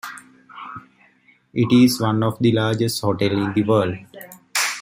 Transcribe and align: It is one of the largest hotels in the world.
It 1.53 1.71
is 1.71 2.01
one 2.01 2.23
of 2.23 2.39
the 2.39 2.51
largest 2.53 3.01
hotels 3.01 3.33
in 3.33 3.53
the 3.53 3.61
world. 3.61 3.97